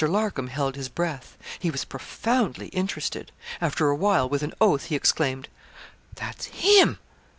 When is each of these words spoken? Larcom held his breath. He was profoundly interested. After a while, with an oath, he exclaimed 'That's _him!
Larcom 0.03 0.47
held 0.47 0.75
his 0.77 0.89
breath. 0.89 1.37
He 1.59 1.69
was 1.69 1.85
profoundly 1.85 2.69
interested. 2.69 3.31
After 3.61 3.89
a 3.89 3.95
while, 3.95 4.27
with 4.27 4.41
an 4.41 4.55
oath, 4.59 4.85
he 4.85 4.95
exclaimed 4.95 5.47
'That's 6.15 6.47
_him! 6.47 6.97